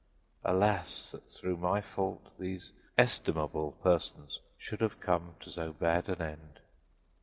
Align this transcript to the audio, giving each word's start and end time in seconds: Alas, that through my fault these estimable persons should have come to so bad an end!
Alas, 0.43 1.11
that 1.11 1.29
through 1.31 1.57
my 1.57 1.79
fault 1.79 2.31
these 2.39 2.71
estimable 2.97 3.73
persons 3.83 4.39
should 4.57 4.81
have 4.81 4.99
come 4.99 5.35
to 5.41 5.51
so 5.51 5.73
bad 5.73 6.09
an 6.09 6.19
end! 6.23 6.59